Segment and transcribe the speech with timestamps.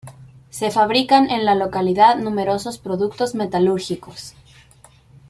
[0.49, 4.33] Se fabrican en la localidad numerosos productos metalúrgicos.